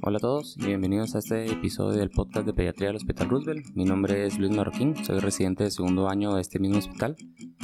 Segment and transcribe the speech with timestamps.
[0.00, 3.66] Hola a todos y bienvenidos a este episodio del podcast de pediatría del Hospital Roosevelt.
[3.74, 7.16] Mi nombre es Luis Marroquín, soy residente de segundo año de este mismo hospital.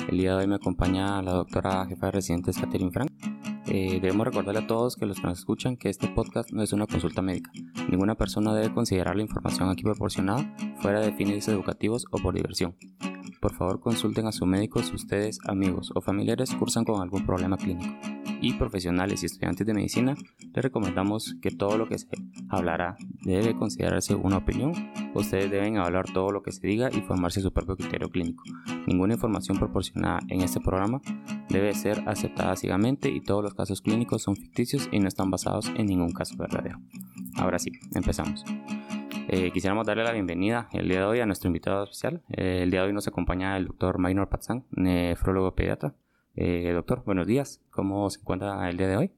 [0.09, 3.13] El día de hoy me acompaña la doctora jefa de residentes Catherine Frank.
[3.67, 6.73] Eh, debemos recordarle a todos que los que nos escuchan que este podcast no es
[6.73, 7.53] una consulta médica.
[7.89, 10.45] Ninguna persona debe considerar la información aquí proporcionada
[10.79, 12.77] fuera de fines educativos o por diversión.
[13.41, 17.57] Por favor consulten a su médico si ustedes, amigos o familiares cursan con algún problema
[17.57, 18.14] clínico
[18.45, 22.09] y profesionales y estudiantes de medicina, les recomendamos que todo lo que se
[22.51, 24.73] hablará debe considerarse una opinión.
[25.15, 28.45] Ustedes deben evaluar todo lo que se diga y formarse su propio criterio clínico.
[28.87, 31.01] Ninguna información proporcionada en este programa
[31.49, 35.73] debe ser aceptada ciegamente y todos los casos clínicos son ficticios y no están basados
[35.75, 36.79] en ningún caso verdadero.
[37.37, 38.45] Ahora sí, empezamos.
[39.29, 42.23] Eh, quisiéramos darle la bienvenida el día de hoy a nuestro invitado especial.
[42.29, 45.95] Eh, el día de hoy nos acompaña el doctor Maynor Patzán, nefrólogo pediatra.
[46.37, 47.61] Eh, doctor, buenos días.
[47.71, 49.11] ¿Cómo se encuentra el día de hoy?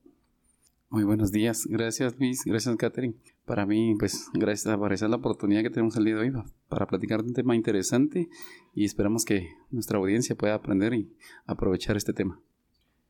[0.91, 1.67] Muy buenos días.
[1.67, 2.43] Gracias, Luis.
[2.45, 3.15] Gracias, Catherine.
[3.47, 6.33] Para mí, pues, gracias por esa la oportunidad que tenemos el día de hoy
[6.69, 8.29] para platicar de un tema interesante
[8.75, 11.11] y esperamos que nuestra audiencia pueda aprender y
[11.47, 12.39] aprovechar este tema.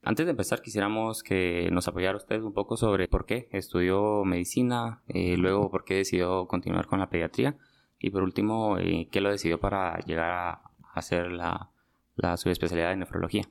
[0.02, 5.02] Antes de empezar, quisiéramos que nos apoyara usted un poco sobre por qué estudió medicina,
[5.08, 7.56] eh, luego por qué decidió continuar con la pediatría
[7.98, 10.62] y por último, eh, qué lo decidió para llegar a
[10.94, 11.70] hacer la,
[12.14, 13.42] la subespecialidad de nefrología.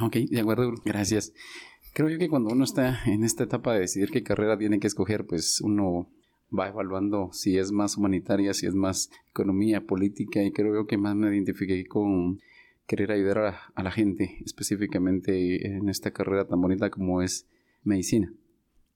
[0.00, 1.32] Ok, de acuerdo, gracias.
[1.92, 4.86] Creo yo que cuando uno está en esta etapa de decidir qué carrera tiene que
[4.86, 6.08] escoger, pues uno
[6.56, 10.96] va evaluando si es más humanitaria, si es más economía, política, y creo yo que
[10.96, 12.40] más me identifiqué con
[12.86, 17.46] querer ayudar a, la gente, específicamente en esta carrera tan bonita como es
[17.84, 18.32] medicina.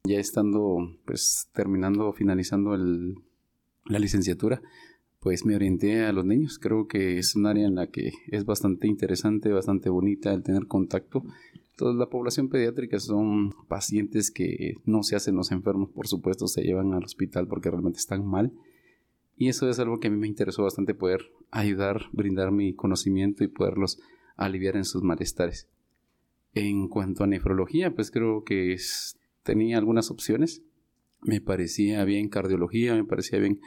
[0.05, 3.17] Ya estando, pues, terminando, finalizando el,
[3.85, 4.63] la licenciatura,
[5.27, 6.61] pues me orienté a los niños.
[6.61, 10.69] Creo que es un área en la que es bastante interesante, bastante bonita el tener
[10.69, 11.25] contacto.
[11.75, 16.63] Toda la población pediátrica son pacientes que no se hacen los enfermos, por supuesto, se
[16.63, 18.53] llevan al hospital porque realmente están mal.
[19.37, 23.43] Y eso es algo que a mí me interesó bastante poder ayudar, brindar mi conocimiento
[23.43, 23.99] y poderlos
[24.37, 25.67] aliviar en sus malestares.
[26.55, 28.77] En cuanto a nefrología, pues creo que
[29.43, 30.63] tenía algunas opciones.
[31.21, 33.59] Me parecía bien cardiología, me parecía bien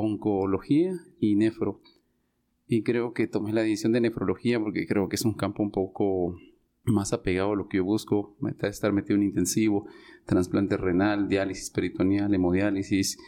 [0.00, 1.80] oncología y nefro.
[2.66, 5.70] Y creo que tomé la decisión de nefrología porque creo que es un campo un
[5.70, 6.36] poco
[6.84, 9.86] más apegado a lo que yo busco, estar metido en intensivo,
[10.26, 13.18] trasplante renal, diálisis peritoneal, hemodiálisis,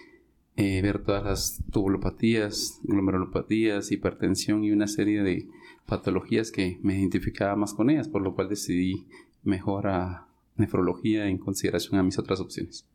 [0.57, 5.49] eh, ver todas las tubulopatías, glomerulopatías, hipertensión y una serie de
[5.87, 9.07] patologías que me identificaba más con ellas, por lo cual decidí
[9.43, 12.87] mejor a nefrología en consideración a mis otras opciones.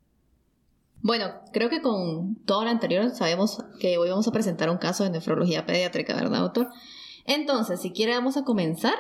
[1.04, 5.04] Bueno, creo que con todo lo anterior sabemos que hoy vamos a presentar un caso
[5.04, 6.70] de nefrología pediátrica, ¿verdad, doctor?
[7.26, 8.94] Entonces, si quiere, vamos a comenzar.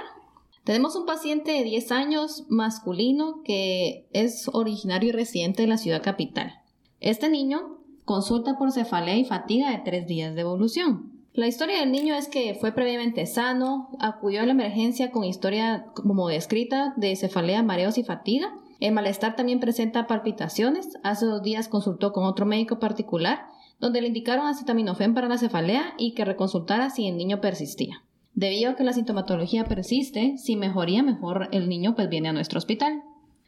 [0.63, 6.01] Tenemos un paciente de 10 años masculino que es originario y residente de la ciudad
[6.01, 6.61] capital.
[6.99, 11.11] Este niño consulta por cefalea y fatiga de 3 días de evolución.
[11.33, 15.85] La historia del niño es que fue previamente sano, acudió a la emergencia con historia
[15.93, 20.97] como descrita de cefalea, mareos y fatiga el malestar también presenta palpitaciones.
[21.03, 23.45] Hace dos días consultó con otro médico particular,
[23.79, 28.03] donde le indicaron acetaminofén para la cefalea y que reconsultara si el niño persistía.
[28.33, 32.57] Debido a que la sintomatología persiste, si mejoría mejor el niño pues viene a nuestro
[32.57, 33.03] hospital.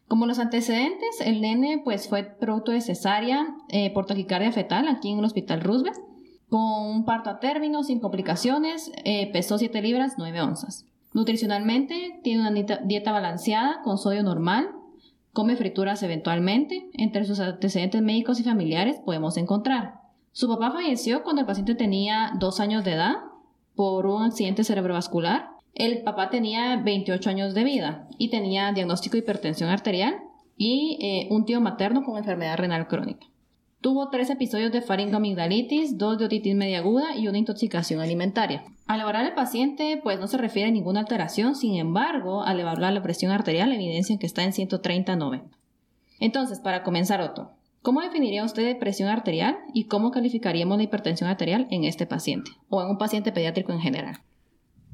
[0.07, 5.11] Como los antecedentes, el nene pues fue producto de cesárea eh, por taquicardia fetal aquí
[5.11, 5.97] en el hospital Roosevelt,
[6.47, 10.85] con un parto a término sin complicaciones, eh, pesó 7 libras 9 onzas.
[11.13, 14.69] Nutricionalmente tiene una dieta balanceada con sodio normal,
[15.33, 16.89] Come frituras eventualmente.
[16.93, 19.95] Entre sus antecedentes médicos y familiares podemos encontrar.
[20.31, 23.15] Su papá falleció cuando el paciente tenía dos años de edad
[23.75, 25.49] por un accidente cerebrovascular.
[25.73, 30.15] El papá tenía 28 años de vida y tenía diagnóstico de hipertensión arterial
[30.55, 33.25] y eh, un tío materno con enfermedad renal crónica.
[33.83, 38.63] Tuvo tres episodios de faringoamigdalitis, dos de otitis media aguda y una intoxicación alimentaria.
[38.87, 42.93] Al evaluar al paciente, pues no se refiere a ninguna alteración, sin embargo, al evaluar
[42.93, 45.41] la presión arterial evidencia que está en 130-90.
[46.21, 47.51] Entonces, para comenzar, Otto,
[47.81, 52.81] ¿cómo definiría usted presión arterial y cómo calificaríamos la hipertensión arterial en este paciente o
[52.81, 54.21] en un paciente pediátrico en general?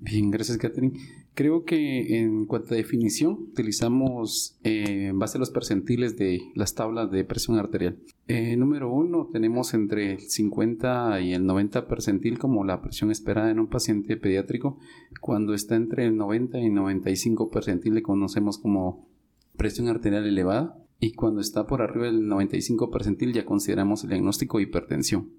[0.01, 0.97] Bien, gracias Catherine.
[1.33, 6.73] Creo que en cuanto a definición utilizamos eh, en base a los percentiles de las
[6.73, 7.97] tablas de presión arterial.
[8.27, 13.51] Eh, número uno, tenemos entre el 50 y el 90 percentil como la presión esperada
[13.51, 14.77] en un paciente pediátrico.
[15.19, 19.09] Cuando está entre el 90 y 95 percentil le conocemos como
[19.57, 20.77] presión arterial elevada.
[21.01, 25.29] Y cuando está por arriba del 95 percentil ya consideramos el diagnóstico de hipertensión.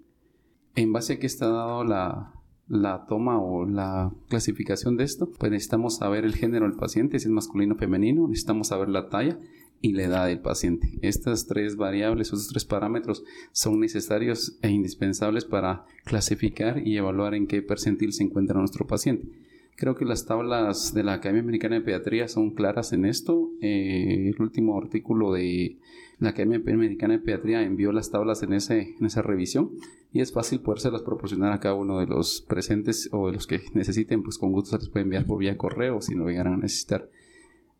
[0.74, 2.39] En base a que está dado la,
[2.70, 7.26] la toma o la clasificación de esto, pues necesitamos saber el género del paciente, si
[7.26, 9.40] es masculino o femenino, necesitamos saber la talla
[9.82, 10.88] y la edad del paciente.
[11.02, 17.48] Estas tres variables, estos tres parámetros son necesarios e indispensables para clasificar y evaluar en
[17.48, 19.26] qué percentil se encuentra nuestro paciente.
[19.74, 23.50] Creo que las tablas de la Academia Americana de Pediatría son claras en esto.
[23.62, 25.78] Eh, el último artículo de
[26.18, 29.70] la Academia Americana de Pediatría envió las tablas en, ese, en esa revisión
[30.12, 33.60] y es fácil podérselas proporcionar a cada uno de los presentes o de los que
[33.74, 36.58] necesiten, pues con gusto se les puede enviar por vía correo si no llegaran a
[36.58, 37.08] necesitar.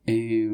[0.07, 0.51] Eh,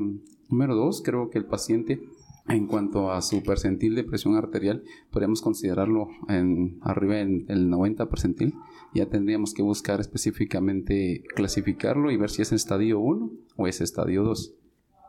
[0.49, 2.01] número dos, creo que el paciente
[2.49, 8.55] en cuanto a su percentil de presión arterial, podríamos considerarlo en, arriba del 90 percentil.
[8.95, 14.23] Ya tendríamos que buscar específicamente clasificarlo y ver si es estadio 1 o es estadio
[14.23, 14.55] 2.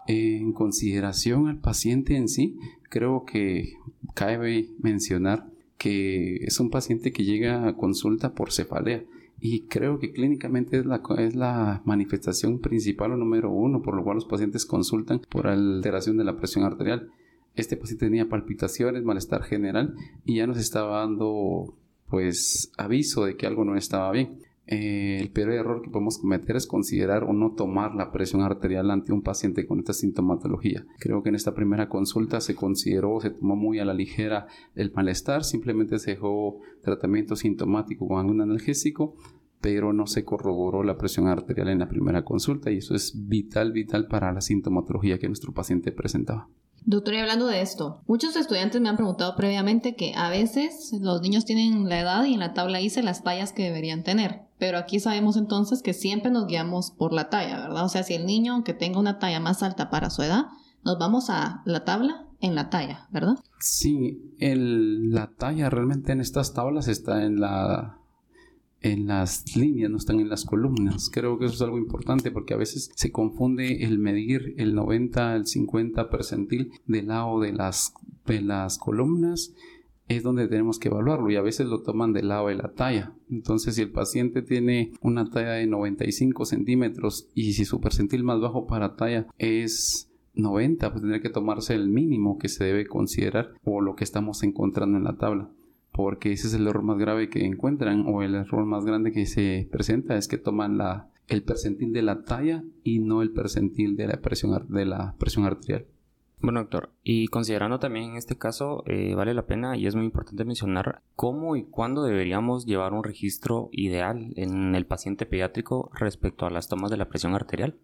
[0.08, 2.58] En consideración al paciente en sí,
[2.90, 3.74] creo que
[4.16, 5.48] cabe mencionar
[5.78, 9.04] que es un paciente que llega a consulta por cefalea
[9.40, 14.04] y creo que clínicamente es la, es la manifestación principal o número uno por lo
[14.04, 17.10] cual los pacientes consultan por alteración de la presión arterial.
[17.56, 19.96] Este paciente tenía palpitaciones, malestar general
[20.26, 21.76] y ya nos estaba dando
[22.10, 24.40] pues aviso de que algo no estaba bien.
[24.68, 28.92] Eh, el peor error que podemos cometer es considerar o no tomar la presión arterial
[28.92, 30.86] ante un paciente con esta sintomatología.
[31.00, 34.92] Creo que en esta primera consulta se consideró, se tomó muy a la ligera el
[34.92, 39.16] malestar, simplemente se dejó tratamiento sintomático con algún analgésico,
[39.62, 43.72] pero no se corroboró la presión arterial en la primera consulta y eso es vital,
[43.72, 46.50] vital para la sintomatología que nuestro paciente presentaba.
[46.86, 51.22] Doctor, y hablando de esto, muchos estudiantes me han preguntado previamente que a veces los
[51.22, 54.47] niños tienen la edad y en la tabla dice las tallas que deberían tener.
[54.60, 57.86] Pero aquí sabemos entonces que siempre nos guiamos por la talla, ¿verdad?
[57.86, 60.46] O sea, si el niño, aunque tenga una talla más alta para su edad,
[60.84, 63.36] nos vamos a la tabla en la talla, ¿verdad?
[63.60, 67.40] Sí, la talla realmente en estas tablas está en
[68.82, 71.10] en las líneas, no están en las columnas.
[71.12, 75.36] Creo que eso es algo importante porque a veces se confunde el medir el 90,
[75.36, 77.94] el 50 percentil del lado de las,
[78.26, 79.54] de las columnas
[80.08, 83.14] es donde tenemos que evaluarlo y a veces lo toman del lado de la talla.
[83.30, 88.40] Entonces, si el paciente tiene una talla de 95 centímetros y si su percentil más
[88.40, 93.54] bajo para talla es 90, pues tendría que tomarse el mínimo que se debe considerar
[93.64, 95.50] o lo que estamos encontrando en la tabla
[95.98, 99.26] porque ese es el error más grave que encuentran o el error más grande que
[99.26, 103.98] se presenta es que toman la, el percentil de la talla y no el percentil
[103.98, 105.88] de la presión, de la presión arterial.
[106.40, 110.06] Bueno, doctor, y considerando también en este caso, eh, vale la pena y es muy
[110.06, 116.46] importante mencionar cómo y cuándo deberíamos llevar un registro ideal en el paciente pediátrico respecto
[116.46, 117.76] a las tomas de la presión arterial.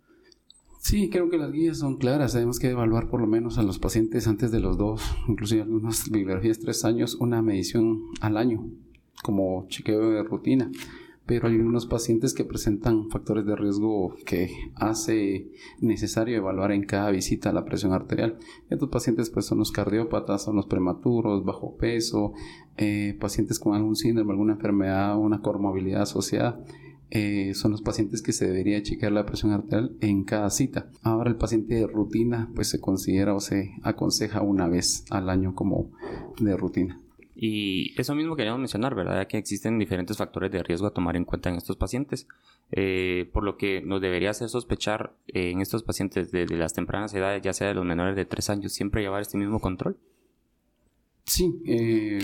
[0.79, 2.33] Sí, creo que las guías son claras.
[2.33, 6.09] Tenemos que evaluar por lo menos a los pacientes antes de los dos, inclusive algunas
[6.11, 8.65] bibliografías tres años, una medición al año
[9.23, 10.69] como chequeo de rutina.
[11.25, 15.49] Pero hay unos pacientes que presentan factores de riesgo que hace
[15.79, 18.37] necesario evaluar en cada visita la presión arterial.
[18.69, 22.33] Estos pacientes pues son los cardiópatas, son los prematuros, bajo peso,
[22.77, 26.59] eh, pacientes con algún síndrome, alguna enfermedad, una comorbilidad asociada
[27.15, 30.89] eh, son los pacientes que se debería chequear la presión arterial en cada cita.
[31.03, 35.53] Ahora el paciente de rutina pues se considera o se aconseja una vez al año
[35.53, 35.91] como
[36.39, 37.02] de rutina.
[37.35, 39.27] Y eso mismo queríamos mencionar, ¿verdad?
[39.27, 42.27] Que existen diferentes factores de riesgo a tomar en cuenta en estos pacientes,
[42.71, 47.13] eh, por lo que nos debería hacer sospechar eh, en estos pacientes desde las tempranas
[47.13, 49.97] edades, ya sea de los menores de 3 años, siempre llevar este mismo control.
[51.25, 52.19] Sí, eh,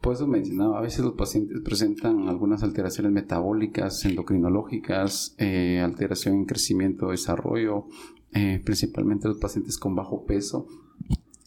[0.00, 6.44] por eso mencionaba, a veces los pacientes presentan algunas alteraciones metabólicas, endocrinológicas, eh, alteración en
[6.46, 7.84] crecimiento, desarrollo,
[8.32, 10.66] eh, principalmente los pacientes con bajo peso.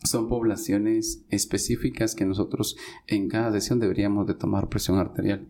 [0.03, 5.47] Son poblaciones específicas que nosotros en cada sesión deberíamos de tomar presión arterial.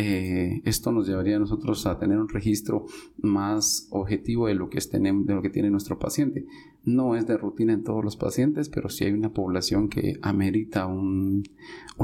[0.00, 2.86] Eh, esto nos llevaría a nosotros a tener un registro
[3.16, 6.46] más objetivo de lo que, de lo que tiene nuestro paciente.
[6.84, 10.86] No es de rutina en todos los pacientes, pero sí hay una población que amerita
[10.86, 11.42] una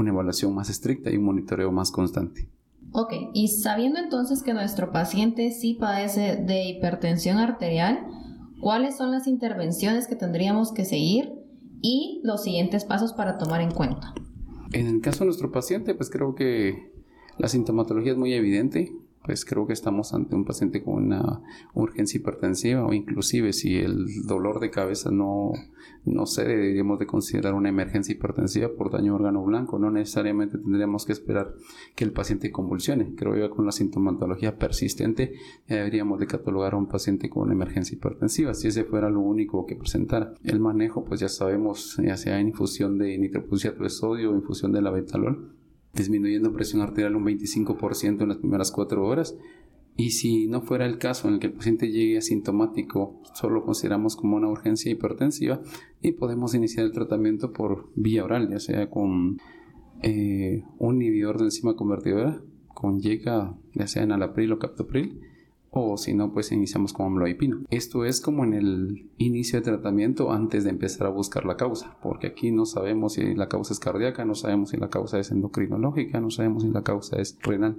[0.09, 2.49] evaluación más estricta y un monitoreo más constante.
[2.91, 8.05] Ok, y sabiendo entonces que nuestro paciente sí padece de hipertensión arterial,
[8.59, 11.44] ¿cuáles son las intervenciones que tendríamos que seguir
[11.85, 14.15] y los siguientes pasos para tomar en cuenta?
[14.73, 16.91] En el caso de nuestro paciente, pues creo que
[17.37, 18.91] la sintomatología es muy evidente,
[19.25, 21.41] pues creo que estamos ante un paciente con una
[21.73, 25.51] urgencia hipertensiva o inclusive si el dolor de cabeza no,
[26.05, 31.05] no se deberíamos de considerar una emergencia hipertensiva por daño órgano blanco, no necesariamente tendríamos
[31.05, 31.55] que esperar
[31.95, 33.15] que el paciente convulsione.
[33.15, 35.33] Creo que con la sintomatología persistente
[35.67, 39.65] deberíamos de catalogar a un paciente con una emergencia hipertensiva, si ese fuera lo único
[39.65, 40.35] que presentara.
[40.43, 44.83] El manejo, pues ya sabemos, ya sea infusión de nitroprusiato de sodio o infusión de
[44.83, 45.54] la betalol,
[45.95, 49.35] disminuyendo presión arterial un 25% en las primeras cuatro horas.
[49.97, 54.17] Y si no fuera el caso en el que el paciente llegue asintomático, solo consideramos
[54.17, 55.61] como una urgencia hipertensiva
[56.01, 59.39] y podemos iniciar el tratamiento por vía oral, ya sea con
[60.01, 65.21] eh, un inhibidor de enzima convertidora, con YECA, ya sea en alapril o captopril,
[65.77, 67.59] o si no, pues iniciamos con amlodipino.
[67.69, 71.97] Esto es como en el inicio de tratamiento antes de empezar a buscar la causa,
[72.01, 75.31] porque aquí no sabemos si la causa es cardíaca, no sabemos si la causa es
[75.31, 77.75] endocrinológica, no sabemos si la causa es renal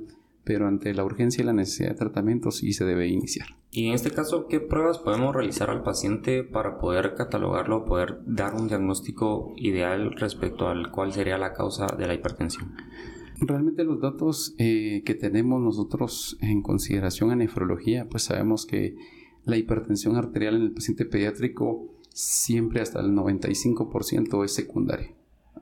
[0.46, 3.48] pero ante la urgencia y la necesidad de tratamiento sí se debe iniciar.
[3.72, 8.54] Y en este caso, ¿qué pruebas podemos realizar al paciente para poder catalogarlo, poder dar
[8.54, 12.76] un diagnóstico ideal respecto al cuál sería la causa de la hipertensión?
[13.38, 18.96] Realmente los datos eh, que tenemos nosotros en consideración en nefrología, pues sabemos que
[19.44, 25.14] la hipertensión arterial en el paciente pediátrico siempre hasta el 95% es secundaria.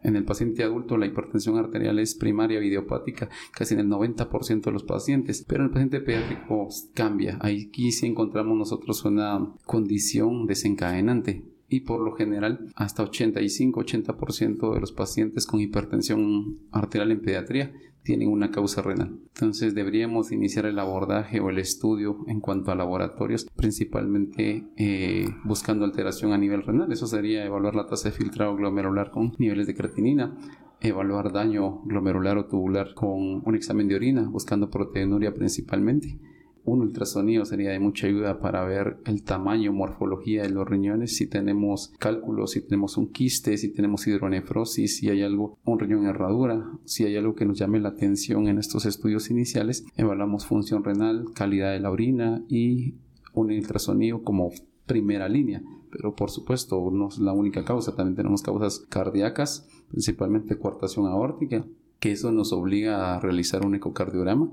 [0.05, 4.71] En el paciente adulto la hipertensión arterial es primaria idiopática casi en el 90% de
[4.71, 7.39] los pacientes, pero en el paciente pediátrico cambia.
[7.41, 14.93] Aquí sí encontramos nosotros una condición desencadenante y por lo general hasta 85-80% de los
[14.93, 17.73] pacientes con hipertensión arterial en pediatría
[18.05, 19.19] tienen una causa renal.
[19.35, 25.85] Entonces deberíamos iniciar el abordaje o el estudio en cuanto a laboratorios, principalmente eh, buscando
[25.85, 26.93] alteración a nivel renal.
[26.93, 30.37] Eso sería evaluar la tasa de filtrado glomerular con niveles de creatinina,
[30.81, 36.21] evaluar daño glomerular o tubular con un examen de orina, buscando proteinuria principalmente
[36.65, 41.27] un ultrasonido sería de mucha ayuda para ver el tamaño, morfología de los riñones, si
[41.27, 46.67] tenemos cálculos, si tenemos un quiste, si tenemos hidronefrosis, si hay algo, un riñón herradura,
[46.85, 51.27] si hay algo que nos llame la atención en estos estudios iniciales, evaluamos función renal,
[51.35, 52.95] calidad de la orina y
[53.35, 54.51] un ultrasonido como
[54.87, 55.63] primera línea.
[55.91, 61.65] Pero por supuesto no es la única causa, también tenemos causas cardíacas, principalmente coartación aórtica,
[62.01, 64.51] que eso nos obliga a realizar un ecocardiograma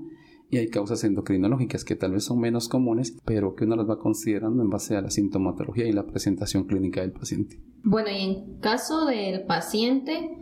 [0.52, 3.98] y hay causas endocrinológicas que tal vez son menos comunes, pero que uno las va
[3.98, 7.58] considerando en base a la sintomatología y la presentación clínica del paciente.
[7.82, 10.36] Bueno, y en caso del paciente,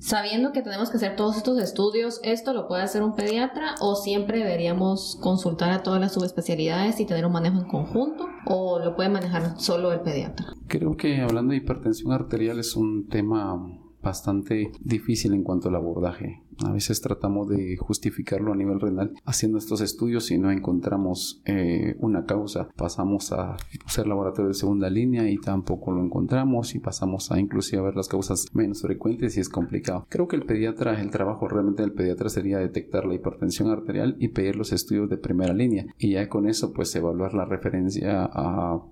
[0.00, 3.94] sabiendo que tenemos que hacer todos estos estudios, ¿esto lo puede hacer un pediatra o
[3.94, 8.96] siempre deberíamos consultar a todas las subespecialidades y tener un manejo en conjunto o lo
[8.96, 10.46] puede manejar solo el pediatra?
[10.66, 13.56] Creo que hablando de hipertensión arterial es un tema
[14.02, 16.42] bastante difícil en cuanto al abordaje.
[16.64, 21.96] A veces tratamos de justificarlo a nivel renal haciendo estos estudios y no encontramos eh,
[21.98, 22.68] una causa.
[22.76, 23.56] Pasamos a
[23.86, 27.96] hacer laboratorio de segunda línea y tampoco lo encontramos y pasamos a inclusive a ver
[27.96, 30.06] las causas menos frecuentes y es complicado.
[30.08, 34.28] Creo que el pediatra, el trabajo realmente del pediatra sería detectar la hipertensión arterial y
[34.28, 38.82] pedir los estudios de primera línea y ya con eso pues evaluar la referencia a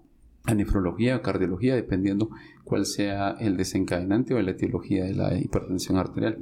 [0.50, 2.30] a nefrología o cardiología, dependiendo
[2.64, 6.38] cuál sea el desencadenante o la etiología de la hipertensión arterial.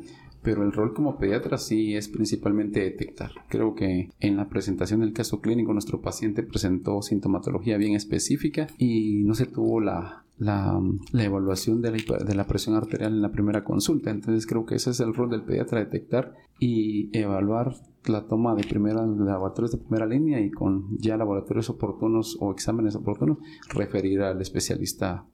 [0.49, 3.33] Pero el rol como pediatra sí es principalmente detectar.
[3.50, 9.25] Creo que en la presentación del caso clínico nuestro paciente presentó sintomatología bien específica y
[9.25, 10.81] no se tuvo la, la,
[11.12, 14.09] evaluación de la, de la, presión arterial en la primera consulta.
[14.11, 17.75] Entonces creo que ese es el rol del pediatra, detectar y evaluar
[18.07, 22.97] la toma de primera laboratorios de primera línea y con ya laboratorios oportunos o exámenes
[22.97, 23.37] oportunos
[23.75, 25.26] referir al especialista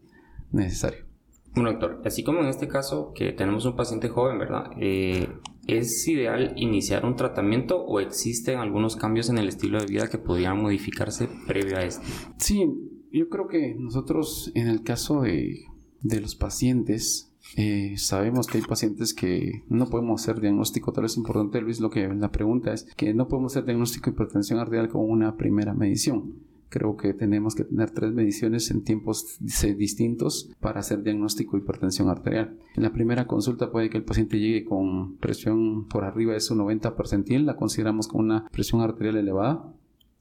[0.50, 1.13] necesario.
[1.54, 4.70] Bueno, doctor, así como en este caso que tenemos un paciente joven, ¿verdad?
[4.78, 5.28] Eh,
[5.66, 10.18] ¿Es ideal iniciar un tratamiento o existen algunos cambios en el estilo de vida que
[10.18, 12.02] podrían modificarse previo a esto?
[12.38, 12.66] Sí,
[13.12, 15.64] yo creo que nosotros en el caso de,
[16.02, 21.16] de los pacientes eh, sabemos que hay pacientes que no podemos hacer diagnóstico, tal vez
[21.16, 24.88] importante Luis, lo que la pregunta es que no podemos hacer diagnóstico de hipertensión arterial
[24.88, 26.34] con una primera medición.
[26.74, 32.08] Creo que tenemos que tener tres mediciones en tiempos distintos para hacer diagnóstico de hipertensión
[32.08, 32.58] arterial.
[32.74, 36.56] En la primera consulta puede que el paciente llegue con presión por arriba de su
[36.56, 39.72] 90 percentil, la consideramos como una presión arterial elevada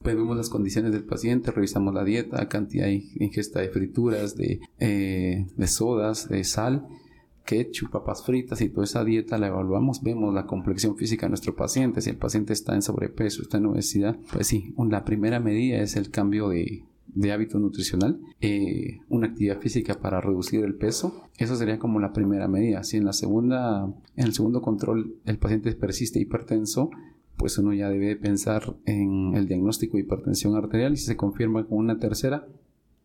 [0.04, 5.46] vemos las condiciones del paciente, revisamos la dieta, cantidad de ingesta de frituras, de, eh,
[5.56, 6.86] de sodas, de sal
[7.44, 11.54] ketchup, papas fritas y toda esa dieta la evaluamos, vemos la complexión física de nuestro
[11.54, 12.00] paciente.
[12.00, 15.96] Si el paciente está en sobrepeso, está en obesidad, pues sí, la primera medida es
[15.96, 16.84] el cambio de,
[17.32, 21.28] hábito nutricional, eh, una actividad física para reducir el peso.
[21.38, 22.82] Eso sería como la primera medida.
[22.82, 23.84] Si en la segunda,
[24.16, 26.90] en el segundo control el paciente persiste hipertenso,
[27.36, 31.64] pues uno ya debe pensar en el diagnóstico de hipertensión arterial y si se confirma
[31.64, 32.46] con una tercera,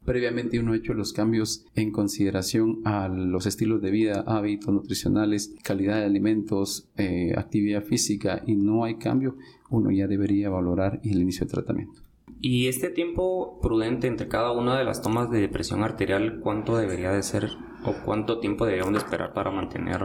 [0.09, 5.53] previamente uno ha hecho los cambios en consideración a los estilos de vida, hábitos nutricionales,
[5.63, 9.35] calidad de alimentos, eh, actividad física y no hay cambio,
[9.69, 12.01] uno ya debería valorar el inicio de tratamiento.
[12.41, 17.11] ¿Y este tiempo prudente entre cada una de las tomas de presión arterial, cuánto debería
[17.11, 17.51] de ser
[17.85, 20.01] o cuánto tiempo deberíamos de esperar para mantener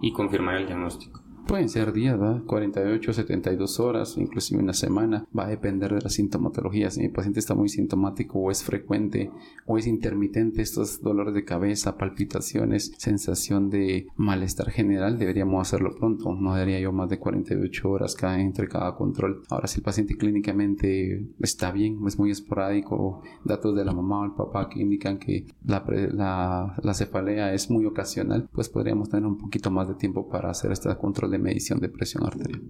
[0.00, 1.24] y confirmar el diagnóstico?
[1.46, 2.42] Pueden ser días, ¿verdad?
[2.44, 5.26] 48, 72 horas, inclusive una semana.
[5.36, 6.90] Va a depender de la sintomatología.
[6.90, 9.30] Si mi paciente está muy sintomático o es frecuente
[9.66, 16.34] o es intermitente, estos dolores de cabeza, palpitaciones, sensación de malestar general, deberíamos hacerlo pronto.
[16.34, 19.42] No daría yo más de 48 horas cada, entre cada control.
[19.48, 24.24] Ahora, si el paciente clínicamente está bien, es muy esporádico, datos de la mamá o
[24.24, 29.26] el papá que indican que la, la, la cefalea es muy ocasional, pues podríamos tener
[29.26, 32.62] un poquito más de tiempo para hacer este control de medición de presión arterial.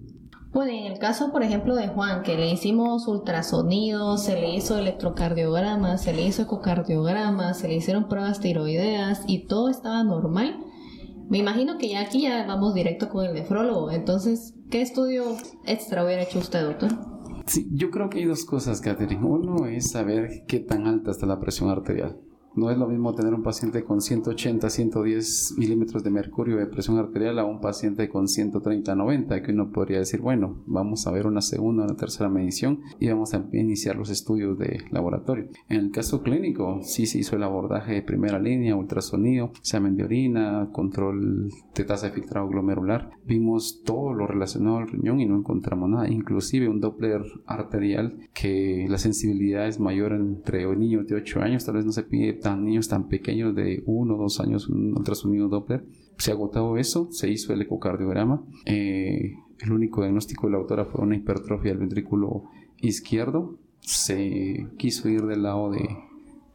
[0.53, 4.77] Bueno, en el caso, por ejemplo, de Juan, que le hicimos ultrasonido, se le hizo
[4.77, 10.59] electrocardiograma, se le hizo ecocardiograma, se le hicieron pruebas tiroideas y todo estaba normal.
[11.29, 13.91] Me imagino que ya aquí ya vamos directo con el nefrólogo.
[13.91, 15.23] Entonces, ¿qué estudio
[15.65, 16.91] extra hubiera hecho usted, doctor?
[17.45, 19.25] Sí, yo creo que hay dos cosas, Catherine.
[19.25, 22.19] Uno es saber qué tan alta está la presión arterial.
[22.53, 26.97] No es lo mismo tener un paciente con 180, 110 milímetros de mercurio de presión
[26.97, 31.27] arterial a un paciente con 130, 90, que uno podría decir, bueno, vamos a ver
[31.27, 35.47] una segunda, una tercera medición y vamos a iniciar los estudios de laboratorio.
[35.69, 40.03] En el caso clínico, sí se hizo el abordaje de primera línea, ultrasonido, examen de
[40.03, 43.11] orina, control de tasa de filtrado glomerular.
[43.25, 48.87] Vimos todo lo relacionado al riñón y no encontramos nada, inclusive un Doppler arterial que
[48.89, 52.65] la sensibilidad es mayor entre niños de 8 años, tal vez no se pide tan
[52.65, 55.85] niños tan pequeños de uno o dos años un ultrasonido Doppler.
[56.17, 58.43] Se agotado eso, se hizo el ecocardiograma.
[58.65, 62.43] Eh, el único diagnóstico de la autora fue una hipertrofia del ventrículo
[62.79, 63.57] izquierdo.
[63.79, 65.87] Se quiso ir del lado de,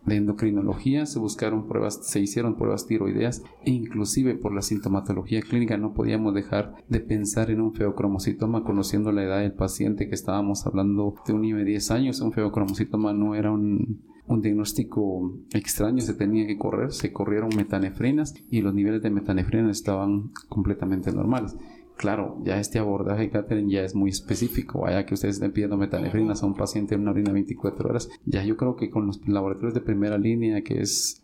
[0.06, 5.76] de endocrinología, se buscaron pruebas, se hicieron pruebas tiroideas e inclusive por la sintomatología clínica
[5.76, 10.64] no podíamos dejar de pensar en un feocromocitoma conociendo la edad del paciente que estábamos
[10.66, 16.00] hablando de un niño de 10 años, un feocromocitoma no era un un diagnóstico extraño
[16.00, 21.56] se tenía que correr, se corrieron metanefrinas y los niveles de metanefrinas estaban completamente normales.
[21.96, 24.80] Claro, ya este abordaje, Catherine, ya es muy específico.
[24.80, 28.10] Vaya que ustedes estén pidiendo metanefrinas a un paciente en una orina 24 horas.
[28.26, 31.22] Ya yo creo que con los laboratorios de primera línea, que es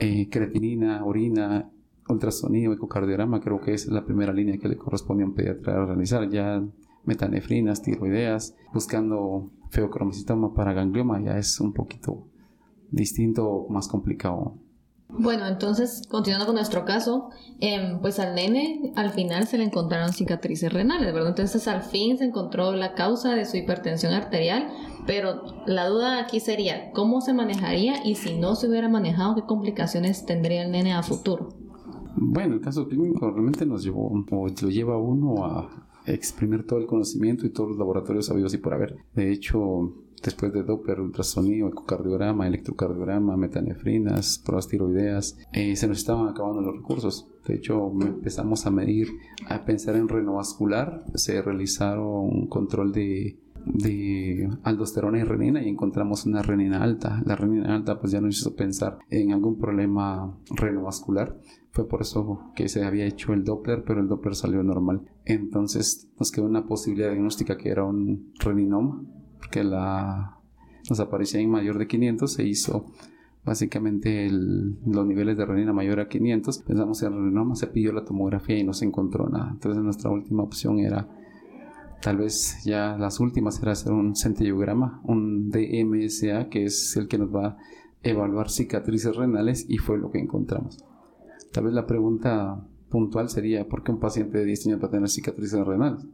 [0.00, 1.70] eh, creatinina, orina,
[2.08, 6.28] ultrasonido, ecocardiograma, creo que es la primera línea que le corresponde a un pediatra realizar.
[6.28, 6.64] Ya
[7.04, 12.28] metanefrinas, tiroideas, buscando feocromocitoma para ganglioma ya es un poquito
[12.90, 14.58] distinto, más complicado.
[15.18, 17.28] Bueno, entonces, continuando con nuestro caso,
[17.60, 21.30] em, pues al nene al final se le encontraron cicatrices renales, ¿verdad?
[21.30, 24.68] Entonces al fin se encontró la causa de su hipertensión arterial,
[25.06, 29.42] pero la duda aquí sería, ¿cómo se manejaría y si no se hubiera manejado, qué
[29.42, 31.50] complicaciones tendría el nene a futuro?
[32.16, 36.86] Bueno, el caso clínico realmente nos llevó, o lo lleva uno a, exprimir todo el
[36.86, 38.96] conocimiento y todos los laboratorios sabidos y por haber.
[39.14, 46.28] De hecho, después de Doppler, ultrasonido, ecocardiograma, electrocardiograma, metanefrinas, pruebas tiroideas, eh, se nos estaban
[46.28, 47.28] acabando los recursos.
[47.46, 49.08] De hecho, empezamos a medir,
[49.48, 51.04] a pensar en renovascular.
[51.14, 57.22] Se realizaron un control de de aldosterona y renina y encontramos una renina alta.
[57.24, 61.38] La renina alta pues ya nos hizo pensar en algún problema renovascular.
[61.70, 65.02] Fue por eso que se había hecho el Doppler, pero el Doppler salió normal.
[65.24, 69.02] Entonces nos quedó una posibilidad diagnóstica que era un reninoma,
[69.38, 70.38] porque la,
[70.90, 72.86] nos aparecía en mayor de 500, se hizo
[73.44, 76.58] básicamente los niveles de renina mayor a 500.
[76.58, 79.50] Pensamos en reninoma, se pidió la tomografía y no se encontró nada.
[79.52, 81.08] Entonces nuestra última opción era
[82.02, 87.16] Tal vez ya las últimas era hacer un centellograma, un DMSA, que es el que
[87.16, 87.56] nos va a
[88.02, 90.84] evaluar cicatrices renales y fue lo que encontramos.
[91.52, 94.90] Tal vez la pregunta puntual sería, ¿por qué un paciente de 10 años va a
[94.90, 96.04] tener cicatrices renales?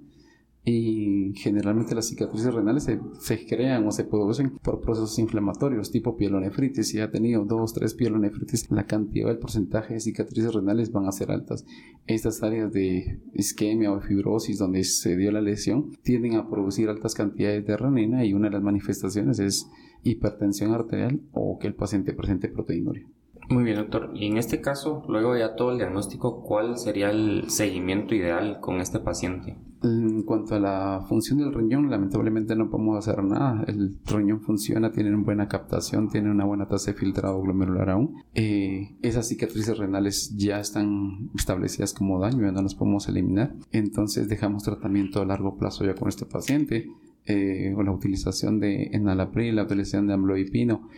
[0.64, 2.84] Y generalmente las cicatrices renales
[3.20, 6.88] se, crean o se producen por procesos inflamatorios tipo pielonefritis.
[6.88, 11.12] Si ha tenido dos, tres pielonefritis, la cantidad, el porcentaje de cicatrices renales van a
[11.12, 11.64] ser altas.
[12.06, 17.14] Estas áreas de isquemia o fibrosis donde se dio la lesión tienden a producir altas
[17.14, 19.70] cantidades de renina y una de las manifestaciones es
[20.02, 23.06] hipertensión arterial o que el paciente presente proteinuria.
[23.48, 24.10] Muy bien, doctor.
[24.14, 28.80] Y en este caso, luego ya todo el diagnóstico, ¿cuál sería el seguimiento ideal con
[28.82, 29.56] este paciente?
[29.82, 33.64] En cuanto a la función del riñón, lamentablemente no podemos hacer nada.
[33.68, 38.16] El riñón funciona, tiene una buena captación, tiene una buena tasa de filtrado glomerular aún.
[38.34, 43.54] Eh, esas cicatrices renales ya están establecidas como daño, ya no las podemos eliminar.
[43.70, 46.90] Entonces dejamos tratamiento a largo plazo ya con este paciente.
[47.30, 50.88] Eh, o la utilización de enalapril, la utilización de amloipino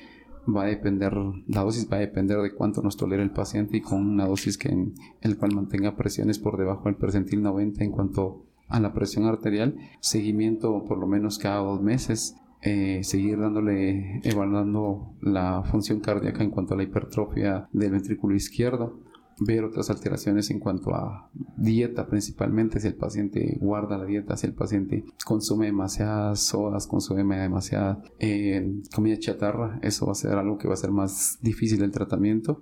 [0.49, 1.13] va a depender,
[1.49, 4.57] la dosis va a depender de cuánto nos tolera el paciente y con una dosis
[4.57, 8.93] que en el cual mantenga presiones por debajo del percentil 90 en cuanto a la
[8.93, 16.01] presión arterial, seguimiento por lo menos cada dos meses, eh, seguir dándole, evaluando la función
[16.01, 19.01] cardíaca en cuanto a la hipertrofia del ventrículo izquierdo
[19.41, 24.47] ver otras alteraciones en cuanto a dieta principalmente, si el paciente guarda la dieta, si
[24.47, 30.59] el paciente consume demasiadas sodas, consume demasiada eh, comida chatarra, eso va a ser algo
[30.59, 32.61] que va a ser más difícil el tratamiento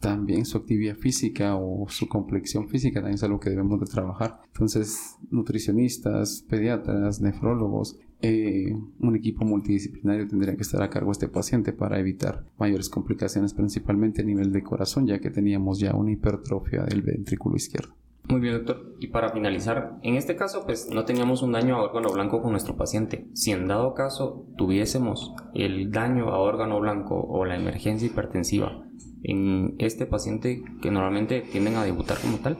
[0.00, 4.40] también su actividad física o su complexión física también es algo que debemos de trabajar.
[4.46, 11.28] Entonces, nutricionistas, pediatras, nefrólogos, eh, un equipo multidisciplinario tendría que estar a cargo de este
[11.28, 16.10] paciente para evitar mayores complicaciones, principalmente a nivel de corazón, ya que teníamos ya una
[16.10, 17.94] hipertrofia del ventrículo izquierdo.
[18.28, 18.94] Muy bien, doctor.
[19.00, 22.50] Y para finalizar, en este caso, pues no teníamos un daño a órgano blanco con
[22.50, 23.26] nuestro paciente.
[23.32, 28.87] Si en dado caso tuviésemos el daño a órgano blanco o la emergencia hipertensiva
[29.22, 32.58] en este paciente que normalmente tienden a debutar como tal,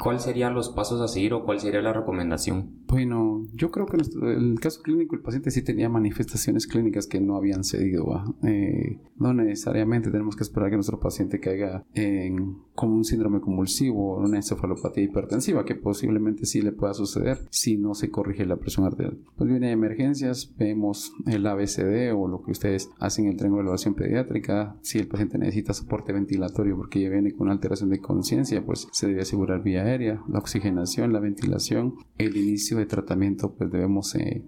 [0.00, 2.77] ¿cuáles serían los pasos a seguir o cuál sería la recomendación?
[2.88, 7.20] Bueno, yo creo que en el caso clínico el paciente sí tenía manifestaciones clínicas que
[7.20, 8.34] no habían cedido.
[8.42, 14.14] Eh, no necesariamente tenemos que esperar que nuestro paciente caiga en como un síndrome convulsivo
[14.14, 18.56] o una encefalopatía hipertensiva, que posiblemente sí le pueda suceder si no se corrige la
[18.56, 19.18] presión arterial.
[19.36, 23.58] Pues viene de emergencias, vemos el ABCD o lo que ustedes hacen el tren de
[23.58, 24.76] evaluación pediátrica.
[24.80, 28.88] Si el paciente necesita soporte ventilatorio porque ya viene con una alteración de conciencia, pues
[28.92, 34.14] se debe asegurar vía aérea, la oxigenación, la ventilación, el inicio de tratamiento pues debemos
[34.14, 34.44] eh,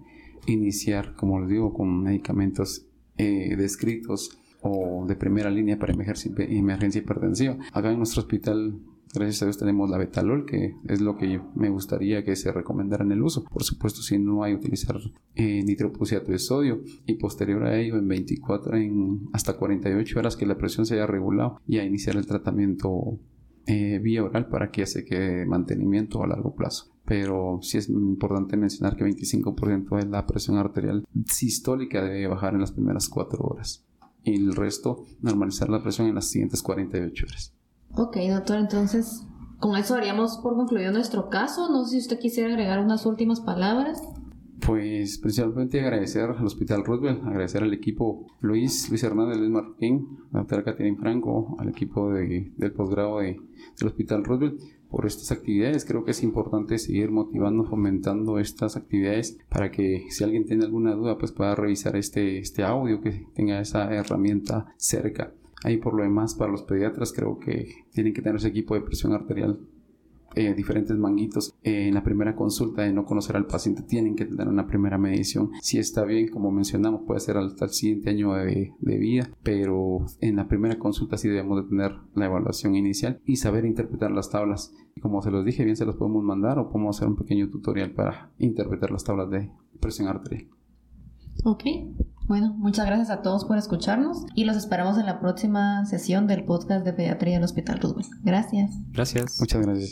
[0.47, 2.85] iniciar, como les digo, con medicamentos
[3.17, 7.57] eh, descritos o de primera línea para emergencia, emergencia hipertensiva.
[7.73, 8.79] Acá en nuestro hospital
[9.13, 13.03] Gracias a Dios tenemos la betalol, que es lo que me gustaría que se recomendara
[13.03, 13.43] en el uso.
[13.43, 14.97] Por supuesto, si no hay utilizar
[15.35, 20.57] eh, de sodio y posterior a ello en 24, en hasta 48 horas que la
[20.57, 23.19] presión se haya regulado y a iniciar el tratamiento
[23.71, 28.55] eh, vía oral para que se quede mantenimiento a largo plazo pero sí es importante
[28.55, 33.83] mencionar que 25% de la presión arterial sistólica debe bajar en las primeras 4 horas
[34.23, 37.53] y el resto normalizar la presión en las siguientes 48 horas.
[37.95, 39.25] Ok, doctor, entonces
[39.59, 41.69] con eso haríamos por concluido nuestro caso.
[41.69, 44.01] No sé si usted quisiera agregar unas últimas palabras.
[44.65, 50.41] Pues principalmente agradecer al Hospital Roosevelt, agradecer al equipo Luis, Luis Hernández, Luis Martín, la
[50.41, 53.39] doctora Caterina Franco, al equipo de, del posgrado de,
[53.79, 55.83] del Hospital Roosevelt por estas actividades.
[55.83, 60.93] Creo que es importante seguir motivando, fomentando estas actividades para que si alguien tiene alguna
[60.93, 65.33] duda, pues pueda revisar este, este audio, que tenga esa herramienta cerca.
[65.63, 68.81] Ahí por lo demás, para los pediatras creo que tienen que tener ese equipo de
[68.81, 69.59] presión arterial
[70.35, 74.25] eh, diferentes manguitos eh, en la primera consulta de no conocer al paciente tienen que
[74.25, 78.33] tener una primera medición si está bien como mencionamos puede ser hasta el siguiente año
[78.33, 83.19] de, de, vida pero en la primera consulta sí debemos de tener la evaluación inicial
[83.25, 86.69] y saber interpretar las tablas como se los dije bien se los podemos mandar o
[86.69, 90.47] podemos hacer un pequeño tutorial para interpretar las tablas de presión arterial
[91.43, 91.63] ok
[92.31, 96.45] bueno, muchas gracias a todos por escucharnos y los esperamos en la próxima sesión del
[96.45, 98.09] podcast de pediatría del Hospital Roosevelt.
[98.23, 98.71] Gracias.
[98.91, 99.37] Gracias.
[99.37, 99.89] Muchas gracias.